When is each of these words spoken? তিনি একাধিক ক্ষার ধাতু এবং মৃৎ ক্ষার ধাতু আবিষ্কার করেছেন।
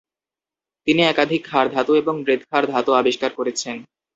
তিনি 0.87 1.01
একাধিক 1.03 1.41
ক্ষার 1.45 1.67
ধাতু 1.73 1.91
এবং 1.95 2.15
মৃৎ 2.23 2.41
ক্ষার 2.43 2.63
ধাতু 2.73 2.91
আবিষ্কার 2.93 3.31
করেছেন। 3.39 3.75